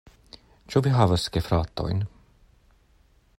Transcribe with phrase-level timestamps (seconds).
[0.73, 2.03] Ĉu vi havas gefratojn?